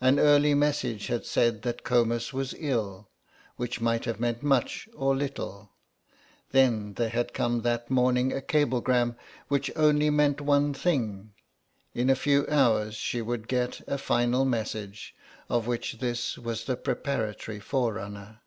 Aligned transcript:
An 0.00 0.20
early 0.20 0.54
message 0.54 1.08
had 1.08 1.26
said 1.26 1.62
that 1.62 1.82
Comus 1.82 2.32
was 2.32 2.54
ill, 2.56 3.08
which 3.56 3.80
might 3.80 4.04
have 4.04 4.20
meant 4.20 4.40
much 4.40 4.88
or 4.94 5.16
little; 5.16 5.72
then 6.52 6.94
there 6.94 7.08
had 7.08 7.34
come 7.34 7.62
that 7.62 7.90
morning 7.90 8.32
a 8.32 8.40
cablegram 8.40 9.16
which 9.48 9.72
only 9.74 10.08
meant 10.08 10.40
one 10.40 10.72
thing; 10.72 11.32
in 11.94 12.08
a 12.08 12.14
few 12.14 12.46
hours 12.46 12.94
she 12.94 13.20
would 13.20 13.48
get 13.48 13.80
a 13.88 13.98
final 13.98 14.44
message, 14.44 15.16
of 15.48 15.66
which 15.66 15.94
this 15.98 16.38
was 16.38 16.66
the 16.66 16.76
preparatory 16.76 17.58
forerunner. 17.58 18.42